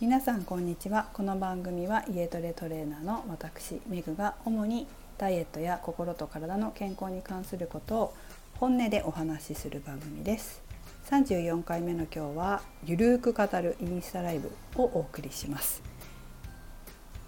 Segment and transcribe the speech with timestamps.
[0.00, 1.10] 皆さんこんにちは。
[1.12, 4.86] この番組は家トレトレーナーの私メグが主に
[5.18, 8.14] ダイエットや心と体の健康に関することを
[8.54, 9.68] 本音でお話しす。
[9.68, 10.62] る番組です
[11.10, 15.82] 34回目の今日はゆるーく語るインスタライブをお送りします。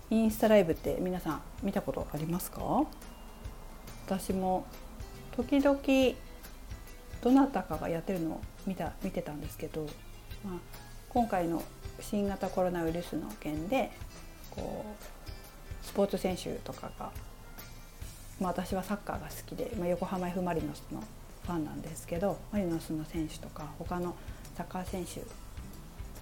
[0.08, 2.86] インスタライブって皆さん見たことありますか？
[4.06, 4.64] 私も
[5.36, 5.78] 時々
[7.20, 9.82] どなたかがやってるのを見た見てたんですけど、
[10.42, 10.58] まあ、
[11.12, 11.62] 今回の
[12.00, 13.90] 新型コロナウイルスの件で
[14.50, 17.10] こうスポーツ選手とかが、
[18.40, 21.04] まあ、私はサッカーが好きで、まあ、横浜 F・ マリノスの
[21.44, 24.14] ファンなんですけどマリノスの選手とか他の
[24.56, 25.20] サッカー選手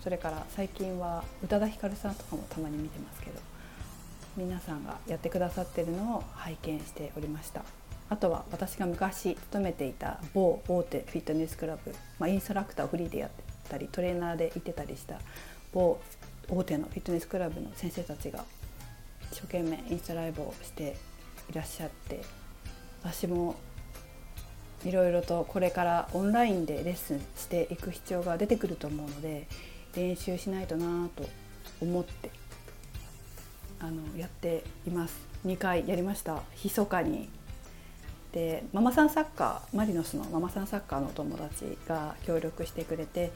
[0.02, 3.38] それから最近は宇多田ヒカルさんとかもたまに見てますけど
[4.36, 7.62] 皆さんがやってくださってるのを拝見しておりました。
[8.08, 15.20] あとは私が昔勤めていた某大手フィットネスクラブ、まあ、インストラクターをフリーでやってたりトレーナーでいてたりした
[15.72, 16.00] 某
[16.48, 18.44] 大手のフィットネスクラブの先生たちが
[19.30, 20.96] 一生懸命インスタライブをして
[21.50, 22.20] いらっしゃって
[23.02, 23.54] 私も
[24.84, 29.46] いろいろとこれからオンラインでレッスンしていく必要が出てくると思うので
[29.94, 31.28] 練習しないとなと
[31.80, 32.30] 思って
[33.78, 35.16] あのやっています。
[35.46, 36.42] 2回やりました。
[36.62, 37.28] 密かに。
[38.32, 43.32] でママさんサッカーマリノスのママさんサッカーの友達が協力してくれて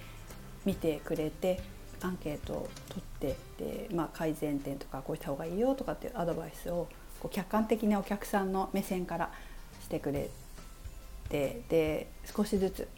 [0.65, 1.61] 見てくれて
[2.01, 6.89] アンケートを取ってで、まあ、改善点とかこうした方がいいよとかっていうアドバイスを
[7.21, 9.31] こう客観的なお客さんの目線から
[9.83, 10.29] してくれ
[11.29, 12.89] てで少しずつ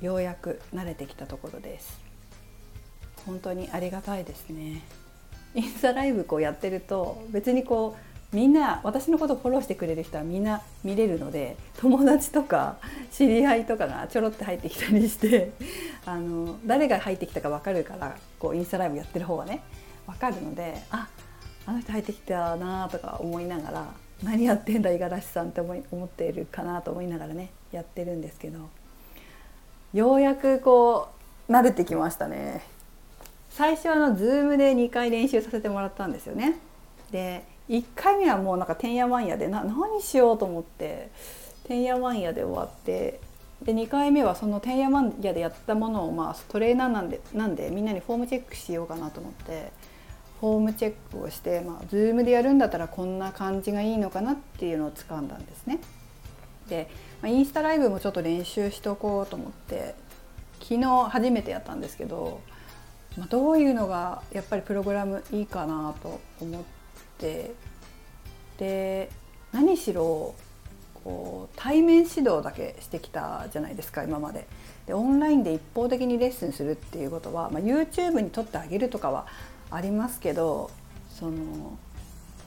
[0.00, 2.00] ようやく慣れてきたところです。
[3.26, 4.82] 本当にありがたいですね。
[5.54, 12.78] インスタライブこうやってると別にこうみんな私のことフォローしてくれる人はみんな見れるので友達とか
[13.12, 15.52] 知り合いとかがちょろって入ってきたりして
[16.04, 19.62] あの誰が入ってきたか分かるからこうインスタライブやってる方がね
[20.06, 21.08] 分かるのであ
[21.64, 23.86] あの人入ってきたなとか思いながら
[24.24, 28.68] 何やってんだ五十嵐さんって思い思っているかなと思いながらねやってるんですけど
[29.92, 31.08] ようやくこ
[31.48, 32.62] う慣れてきましたね。
[33.50, 36.56] 最初あの Zoom で2回練習させてもらったんですよね。
[37.12, 41.10] で1回目はもうなんかてんやわんやでな何しようと思って
[41.66, 43.20] てんやわんやで終わって
[43.62, 49.72] で2回目はそのてんやわんやでやったものをまあトレーナーなんでなんでみんなにフォームチェックしようかなと思って
[50.40, 55.80] フォームチェックをして、まあ、Zoom でやるんだったらこんな感じがいいのかなっていうのを掴んだんですね。
[56.68, 56.90] で、
[57.22, 59.94] まあ、インスタライブもちょっと練習しとこうと思って
[60.60, 62.40] 昨日初めてやったんですけど、
[63.16, 66.83] まあ、どういうのがやっぱりプログラムいいかなと思って
[67.18, 69.10] で
[69.52, 70.34] 何しろ
[71.04, 74.46] こう対面指導だけしてきたじゃないですか今まで。
[74.86, 79.26] でオンラインで一方的にレッスンするっていうことは、まあ、YouTube に撮ってあげるとかは
[79.70, 80.70] ありますけど
[81.08, 81.78] その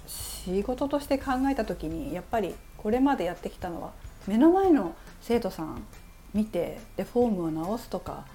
[0.06, 3.92] 仕事として考えた時にやっぱりこれまでやってきたのは
[4.28, 5.84] 目の前の生徒さん
[6.34, 8.26] 見てでフォームを直すとか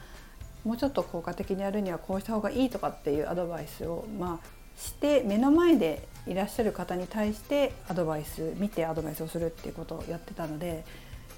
[0.64, 10.84] もうちょっと効果的にやるにはこうした方がいいとかっていうアドバイスを、まあ、して目の前でいらっしゃる方に対してアドバイス見てアドバイスをするっていうことをやってたので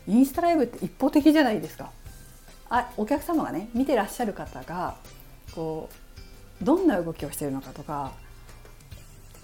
[0.06, 1.90] インスタライブって一方的じゃないですか。
[2.68, 4.96] あお客様がね見てらっしゃる方が
[5.54, 5.88] こ
[6.60, 8.12] うどんな動きをしてるのかとか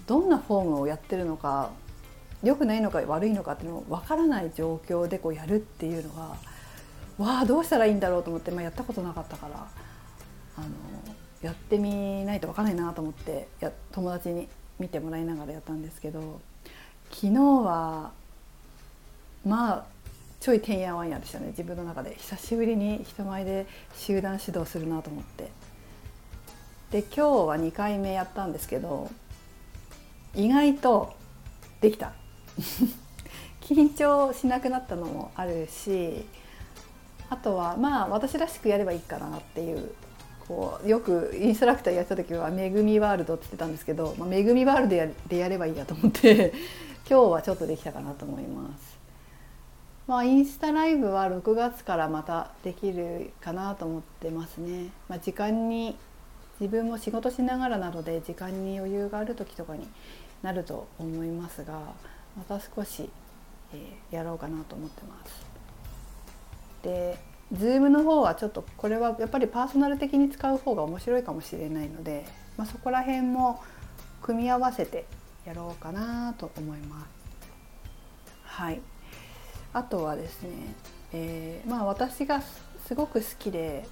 [0.07, 1.71] どんなフォームをやってるのか
[2.43, 6.35] 良くないのか悪いのかっていうのを分からない状況でこうやるっていうのが
[7.17, 9.67] わあどうしたらいいんだろうと思って、まあ、やったことなかったから
[10.57, 10.67] あの
[11.41, 14.47] やってみないと分かんないなと思ってや友達に
[14.81, 16.41] 見てもらいながらやったんですけど
[17.11, 18.11] 昨日は
[19.45, 19.85] まあ
[20.39, 21.49] ちょいてんやわんやでしたね。
[21.49, 22.15] 自分の中で。
[22.17, 25.51] 久しぶりに人前で集団指導するなと思って。
[26.89, 29.09] で今日は2回目やったんですけど
[30.33, 31.13] 意外と
[31.79, 32.13] できた。
[33.61, 36.25] 緊張しなくなったのもあるし
[37.29, 39.93] あとはまあ私らしくやればいいかなっていう
[40.51, 46.51] こうよくインストラクターやった時は「めぐみワールド」って言ってたんですけど「まあ、めぐみワールドや」でやればいいやと思って
[47.09, 48.99] 今日はちょっとできたかなと思います。
[50.07, 54.89] まあ、インスタライブは6月からまたできるかなと思ってますね。
[55.07, 55.95] まあ、時間に
[56.59, 59.87] 自分も仕事しながらなので時間に余裕がある時とかに
[60.41, 61.93] なると思いますが
[62.35, 63.09] また少し、
[63.73, 65.45] えー、やろうかなと思ってます。
[66.83, 72.25] で Zoom の方はちょっとこれはやっぱりパーソナル的に使う方が面白いかもしれないので、
[72.57, 73.61] まあ、そこら辺も
[74.21, 75.05] 組み合わせて
[75.45, 77.21] やろうかなと思います。
[78.43, 78.81] はい、
[79.73, 80.49] あとはですね、
[81.13, 82.41] えー、まあ私が
[82.85, 83.85] すごく好きで、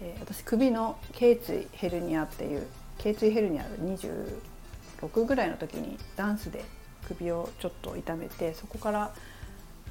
[0.00, 2.66] えー、私首の頸椎ヘルニアっていう
[2.98, 6.64] 頸椎ヘルニア26ぐらいの時にダンスで
[7.06, 9.14] 首をちょっと痛めてそこから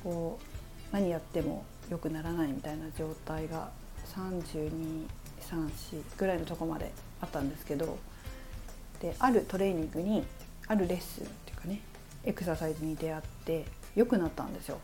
[0.03, 3.69] こう何やっても良くならないみたいな状態が
[4.15, 6.91] 3234ぐらいのとこまで
[7.21, 7.97] あったんですけど
[9.01, 10.23] であるトレーニングに
[10.67, 11.81] あるレッスンっていうかね
[12.25, 14.79] エクササイズに出会って良くなったんですよ。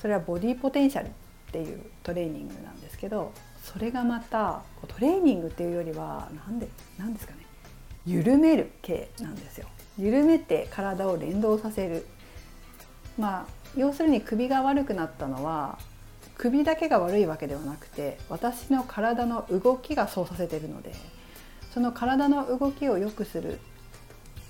[0.00, 1.10] それはボディポテンシャルっ
[1.52, 3.32] ていうトレーニングなんですけど
[3.62, 6.68] それがまたトレーニングっていうよりは何で
[6.98, 7.38] 何ですかね
[8.04, 9.68] 緩める系なんですよ。
[9.98, 12.06] 緩めて体を連動させる
[13.18, 13.46] まあ
[13.76, 15.78] 要するに首が悪くなったのは
[16.38, 20.92] 首だけが悪いわけではなくて私の体の動きがそうさせてるので
[21.72, 23.58] その体の動きを良くする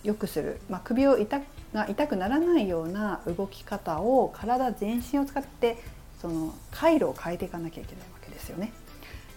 [0.03, 1.41] 良くする、まあ、首を痛
[1.75, 5.79] が痛くならないような動き方を体全身を使って
[6.21, 8.73] その回路を変えていかなきゃいけないわけですよね。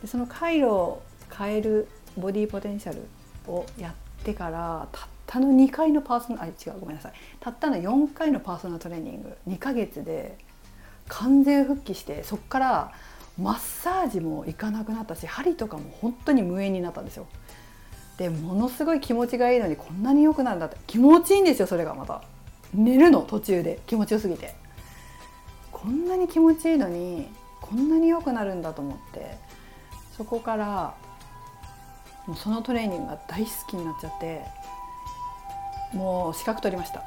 [0.01, 1.01] でその回路を
[1.35, 1.87] 変える
[2.17, 3.01] ボディポテンシャル
[3.47, 10.37] をやってからたったの2回のパーソナルあ違うごめんなさいたったの4回のパーソナルトレーニング2ヶ月で
[11.09, 12.91] 完全復帰してそこから
[13.37, 17.27] マッサージも行かなくなったし針とかも本当に無縁になったんですよ。
[18.17, 20.77] でものすごい気持ちがいいのにこんなに良くなるんだって。
[20.87, 22.21] 気持ちいいんですよそれがまた。
[22.73, 23.79] 寝るの途中で。
[23.87, 24.55] 気持ちよすぎて。
[25.71, 27.27] こんなに気持ちいいのに
[27.61, 29.37] こんなに良くなるんだと思って。
[30.17, 30.95] そこから
[32.27, 34.43] もうそのトレーニングが大好きになっちゃって
[35.93, 37.03] もう資格取りました。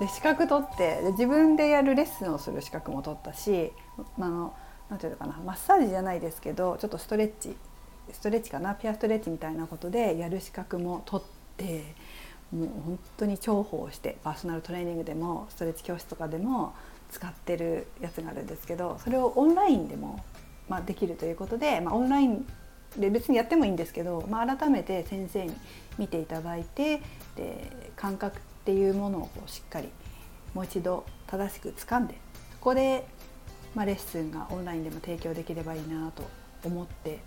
[0.00, 3.70] で資格取ってで自分でやるレッスンをする資格も取ったし、
[4.18, 4.54] まあの
[4.90, 7.54] なていうのかなマッサージじゃないですけどちょっとストレッチ
[8.12, 11.26] ストレッチかなピアストレッチみたいなことでやる資格も取っ
[11.56, 11.94] て
[12.50, 16.74] もう本当に重宝してパーソナルトレーニングでもストレッチ教室とかでも
[17.10, 20.24] 使ってるやつがあるんですけどそれをオンラインでも、
[20.68, 22.46] まあ、できるということで、まあ、オンライン
[22.96, 25.54] で別にやってもいいんですけど、まあ、改めて先生に
[25.98, 27.00] 見ていただいて
[27.36, 29.88] で感覚っていうものをこうしっかり
[30.54, 32.14] もう一度正しく掴んで
[32.52, 33.04] そこで、
[33.74, 36.22] まあ、レッスンがオンラインでも提供できればいいなと
[36.62, 37.18] 思って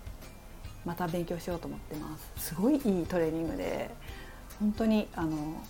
[0.85, 2.51] また勉強しようと思ってます。
[2.51, 3.89] すごいいいトレーニングで
[4.57, 5.61] 本当にあの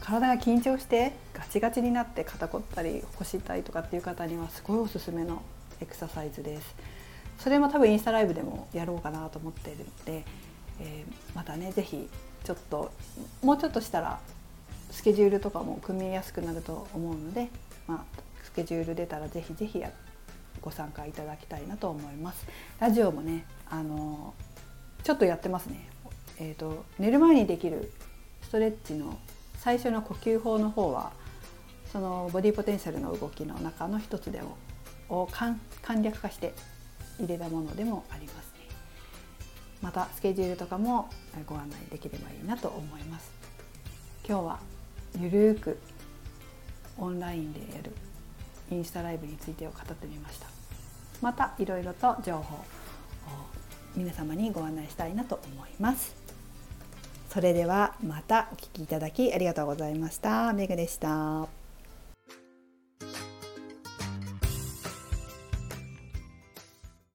[0.00, 5.40] 体が緊張してガチガチになって肩こったり腰痛いとかっていう方にはすごいおすすめの
[5.80, 6.74] エクササイズです。
[7.38, 10.24] それも多分インスタライブでもやろうかなと思っているので、
[10.80, 12.10] えー、またね是非
[12.44, 12.92] ちょっと
[13.42, 14.20] もうちょっとしたら
[14.92, 17.48] スケジュールとかも組みやすくなると思うので、
[17.88, 19.82] まあ、スケジュール出たら是非是非
[20.60, 22.46] ご参加いただきたいなと思います。
[22.78, 24.34] ラジオもねあの
[25.02, 25.88] ちょっとやってますね。
[26.38, 27.92] えーと、寝る前にできる
[28.42, 29.18] ストレッチの
[29.58, 31.12] 最初の呼吸法の方は
[31.92, 34.56] そのボディポテンシャルの動きの中の一つでも
[35.08, 35.56] を簡
[36.00, 36.54] 略化して
[37.18, 38.66] 入れたものでもありますね。
[39.82, 41.10] またスケジュールとかも
[41.46, 43.30] ご案内できればいいなと思います。
[44.26, 44.60] 今日は
[45.20, 45.78] ゆるく
[46.98, 47.92] オンラインでやる
[48.70, 50.46] インスタライブについてを語ってみました
[51.20, 52.58] またいろいろと情報を
[53.94, 56.22] 皆様にご案内したいなと思います
[57.32, 60.52] それではまたお聴きいただきありがとうございました。
[60.52, 61.61] めぐでした。